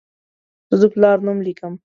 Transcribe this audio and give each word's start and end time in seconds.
زه 0.79 0.85
د 0.89 0.91
پلار 0.93 1.17
نوم 1.25 1.37
لیکم. 1.45 1.73